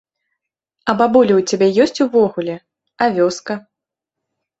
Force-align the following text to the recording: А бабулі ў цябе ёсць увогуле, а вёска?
А 0.93 0.95
бабулі 1.01 1.33
ў 1.35 1.41
цябе 1.51 1.67
ёсць 1.85 2.03
увогуле, 2.05 2.55
а 3.01 3.11
вёска? 3.19 3.59